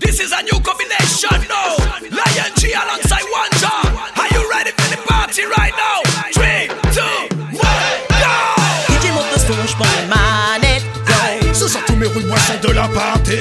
This 0.00 0.18
is 0.20 0.32
a 0.32 0.42
new 0.42 0.58
combination 0.60 1.36
now. 1.48 1.76
Lion 2.10 2.50
G 2.56 2.72
alongside 2.72 3.26
Wanja. 3.32 3.72
Are 4.18 4.28
you 4.32 4.42
ready 4.50 4.70
for 4.72 4.88
the 4.90 5.00
party 5.06 5.44
right 5.44 5.72
now? 5.76 6.00
Three, 6.32 6.68
two, 6.96 7.28
one, 7.52 7.96
go! 8.08 8.34
DJ 8.88 9.12
monte 9.12 9.30
le 9.32 9.38
son, 9.38 9.54
j'prends 9.68 9.84
les 10.00 10.08
manettes. 10.08 10.84
Yo. 11.06 11.54
Ce 11.54 11.68
soir 11.68 11.84
tous 11.86 11.96
mes 11.96 12.06
roues 12.06 12.22
de 12.22 12.28
boisson 12.28 12.54
de 12.62 12.72
la 12.72 12.88
party 12.88 13.38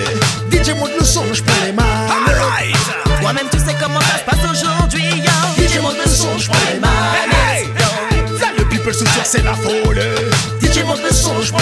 DJ 0.51 0.75
monte 0.77 0.91
le 0.99 1.05
son, 1.05 1.23
j'prends 1.33 1.53
les 1.65 1.71
manettes 1.71 2.11
Alright! 2.27 2.75
Toi-même, 3.21 3.47
tu 3.51 3.59
sais 3.59 3.75
comment 3.79 4.01
ça 4.01 4.19
se 4.19 4.25
passe 4.25 4.51
aujourd'hui, 4.51 5.07
yo. 5.09 5.63
DJ 5.63 5.81
monte 5.81 5.97
le 6.03 6.09
son, 6.09 6.37
j'prends 6.37 6.57
les 6.73 6.79
manettes. 6.79 7.67
Yo. 7.79 8.37
Là 8.39 8.47
le 8.57 8.65
people 8.65 8.93
ce 8.93 9.05
soir 9.05 9.25
c'est 9.25 9.43
la 9.43 9.53
folie 9.53 10.01
DJ 10.61 10.83
monte 10.85 11.03
le 11.03 11.11
son, 11.13 11.41
j'prends 11.41 11.59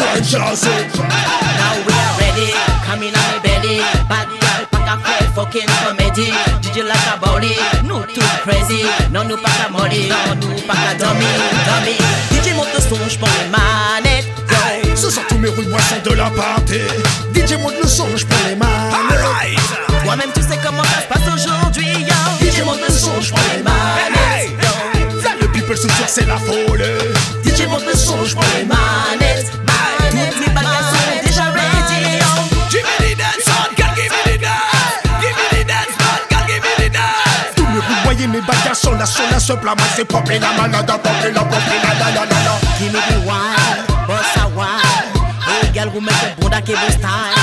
One 0.00 0.24
c'est 0.24 0.38
Now 0.38 1.76
we 1.86 1.92
are 1.92 2.14
ready, 2.18 2.52
coming 2.86 3.12
on 3.12 3.26
me 3.32 3.38
belly. 3.42 3.80
Bad 4.08 4.28
girl, 4.40 4.66
pack 4.70 4.88
a 4.88 4.96
fair 4.98 5.28
fucking 5.34 5.68
comedy. 5.84 6.32
DJ 6.62 6.82
like 6.88 7.06
a 7.12 7.18
body, 7.20 7.54
nous 7.84 8.00
tout 8.14 8.20
crazy. 8.42 8.84
Non, 9.12 9.24
nous 9.24 9.36
pas 9.36 9.50
qu'à 9.50 9.68
molly, 9.70 10.08
non, 10.08 10.34
nous 10.40 10.60
pas 10.62 10.74
qu'à 10.74 10.94
dummy, 10.94 11.26
dummy. 11.66 11.96
DJ 12.32 12.54
monte 12.56 12.72
le 12.74 12.80
son, 12.80 12.96
j'prends 13.08 13.28
les 13.42 13.50
manettes. 13.50 14.26
Yo. 14.48 14.96
Ce 14.96 15.10
soir 15.10 15.26
tous 15.28 15.38
mes 15.38 15.48
roues 15.48 15.64
de 15.64 15.70
boisson 15.70 15.96
de 16.04 16.12
la 16.14 16.30
party 16.30 16.80
DJ 17.34 17.58
monte 17.62 17.74
le 17.82 17.88
son, 17.88 18.06
j'prends 18.16 18.36
les 18.48 18.56
manettes 18.56 18.94
Alright! 19.12 20.04
Toi-même, 20.04 20.30
tu 20.34 20.40
sais 20.42 20.58
comment 20.64 20.82
ça 20.84 21.02
se 21.02 21.08
passe 21.08 21.34
aujourd'hui, 21.34 21.92
yo. 21.92 22.16
DJ 22.40 22.64
monte 22.64 22.80
le 22.86 22.92
son, 22.92 23.20
j'prends 23.20 23.40
les 23.54 23.62
manettes. 23.62 24.50
Yo. 24.62 25.20
Là 25.22 25.30
le 25.40 25.46
people 25.48 25.76
ce 25.76 25.88
soir 25.88 26.08
c'est 26.08 26.26
la 26.26 26.38
folie 26.38 26.84
DJ 27.44 27.66
monte 27.68 27.84
le 27.86 27.94
son, 27.94 28.24
j'prends 28.24 28.42
les. 28.56 28.64
Manettes, 28.64 29.19
De 38.20 38.26
boyer, 38.26 38.40
mes 38.40 38.46
bagages 38.46 38.76
sont 38.76 38.92
là, 38.92 39.06
sont 39.06 39.22
là, 39.30 39.38
ce 39.38 39.52
plat 39.54 39.74
Moi 39.76 39.86
c'est 39.96 40.04
popé 40.04 40.38
la 40.38 40.52
malade, 40.52 40.86
popé 40.86 41.32
la, 41.32 41.40
popé 41.40 41.76
la, 41.82 41.94
la, 41.94 42.10
la, 42.12 42.24
la, 42.26 42.44
la 42.44 42.58
Give 42.78 42.92
me 42.92 42.98
the 43.08 43.26
wine, 43.26 43.86
bossa 44.06 44.46
wine. 44.54 44.68
Hey, 45.46 45.72
girl, 45.72 45.88
who 45.88 46.00
make 46.00 46.14
the 46.20 46.40
bunda 46.40 46.60
give 46.60 46.78
you 46.78 46.90
style. 46.90 47.34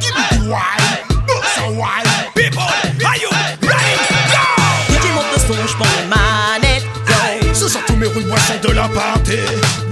Give 0.00 0.14
me 0.14 0.22
the 0.30 0.50
wine, 0.50 0.98
bossa 1.26 1.68
wine 1.78 2.06
People, 2.34 2.62
are 2.62 3.16
you 3.16 3.30
ready? 3.62 3.96
Go! 4.32 4.44
DJ 4.92 5.14
monte 5.14 5.32
le 5.32 5.40
son, 5.40 5.66
j'prends 5.68 5.86
les 6.00 6.08
manettes. 6.08 6.84
Yo. 7.08 7.54
Ce 7.54 7.68
soir 7.68 7.84
tous 7.86 7.96
mes 7.96 8.06
roues 8.06 8.20
de 8.20 8.28
boisson 8.28 8.54
de 8.62 8.72
la 8.72 8.88
party 8.88 9.38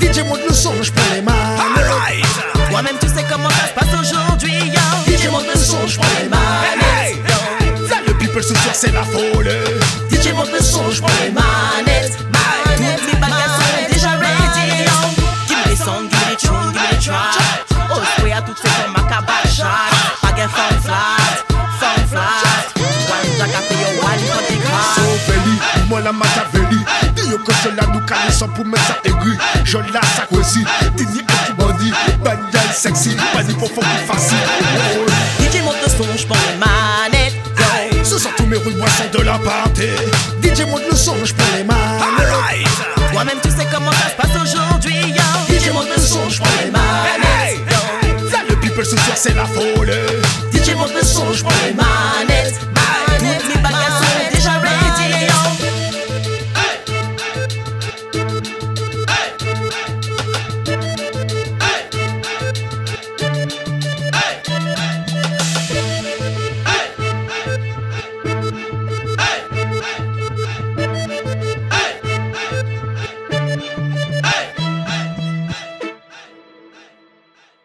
DJ 0.00 0.26
monte 0.28 0.40
le 0.46 0.54
son, 0.54 0.74
j'prends 0.82 1.14
les 1.14 1.22
manettes! 1.22 2.24
Toi-même, 2.70 2.96
tu 3.00 3.08
sais 3.08 3.24
comment 3.30 3.50
ça 3.50 3.68
se 3.68 3.72
passe 3.72 4.00
aujourd'hui, 4.00 4.52
yo. 4.52 5.16
DJ 5.16 5.28
monte 5.30 5.46
le 5.52 5.58
son, 5.58 5.78
j'prends 5.86 6.06
les 6.22 6.28
manettes. 6.28 7.16
Yo. 7.28 7.34
Le 8.06 8.12
people 8.14 8.42
ce 8.42 8.54
soir 8.54 8.74
c'est 8.74 8.92
la 8.92 9.02
folie 9.02 9.33
Cut 23.74 24.44
the. 24.48 24.54
So 24.94 25.02
belly, 25.26 25.56
moi 25.88 26.00
la 26.00 26.12
Machiavelli 26.12 26.78
Dio 27.14 27.38
que 27.38 27.52
cela 27.62 27.86
nous 27.92 28.00
calissons 28.06 28.48
pour 28.48 28.64
mettre 28.64 28.86
ça 28.86 28.96
aigu 29.04 29.36
Je 29.64 29.78
la 29.78 30.00
bandit 31.56 31.92
sexy, 32.74 33.16
bandit 33.34 33.54
pour 33.54 33.70
faire 33.70 33.84
plus 33.84 34.06
facile 34.06 34.36
DJ 35.40 35.62
monte 35.62 35.76
le 35.82 35.88
son, 35.90 36.04
j'prends 36.16 36.34
les 36.34 36.58
manettes. 36.58 37.34
Ce 38.04 38.18
soir 38.18 38.34
tous 38.36 38.46
mes 38.46 38.56
roues 38.56 38.70
de 38.70 38.78
boisson 38.78 39.04
de 39.12 39.22
la 39.22 39.38
party 39.38 39.88
DJ 40.42 40.66
monte 40.68 40.82
le 40.90 40.96
son, 40.96 41.14
j'prends 41.24 41.44
les 41.56 41.64
manettes! 41.64 42.66
Toi-même, 43.12 43.38
tu 43.42 43.50
sais 43.50 43.66
comment 43.72 43.92
ça 43.92 44.10
se 44.10 44.16
passe 44.16 44.42
aujourd'hui. 44.42 45.14
DJ 45.48 45.72
monte 45.72 45.88
le 45.96 46.02
son, 46.02 46.28
j'prends 46.28 46.48
les 46.64 46.70
manettes. 46.70 47.60
Le 48.48 48.56
people 48.56 48.84
ce 48.84 48.96
soir 48.96 49.16
c'est 49.16 49.34
la 49.34 49.46
folie 49.46 49.92